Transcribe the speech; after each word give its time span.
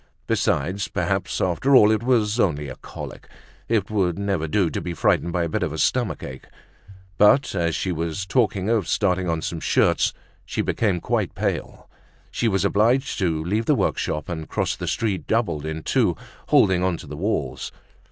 Besides, 0.25 0.87
perhaps 0.87 1.39
after 1.39 1.75
all 1.75 1.91
it 1.91 2.01
was 2.01 2.39
only 2.39 2.69
a 2.69 2.75
colic; 2.77 3.27
it 3.69 3.91
would 3.91 4.17
never 4.17 4.47
do 4.47 4.71
to 4.71 4.81
be 4.81 4.95
frightened 4.95 5.31
by 5.31 5.43
a 5.43 5.47
bit 5.47 5.61
of 5.61 5.71
a 5.71 5.77
stomach 5.77 6.23
ache. 6.23 6.45
But 7.19 7.53
as 7.53 7.75
she 7.75 7.91
was 7.91 8.25
talking 8.25 8.67
of 8.67 8.87
starting 8.87 9.29
on 9.29 9.43
some 9.43 9.59
shirts, 9.59 10.11
she 10.43 10.63
became 10.63 11.01
quite 11.01 11.35
pale. 11.35 11.87
She 12.31 12.47
was 12.47 12.65
obliged 12.65 13.19
to 13.19 13.43
leave 13.43 13.67
the 13.67 13.75
work 13.75 13.99
shop, 13.99 14.27
and 14.27 14.49
cross 14.49 14.75
the 14.75 14.87
street 14.87 15.27
doubled 15.27 15.67
in 15.67 15.83
two, 15.83 16.15
holding 16.47 16.81
on 16.83 16.97
to 16.97 17.05
the 17.05 17.15
walls. 17.17 17.71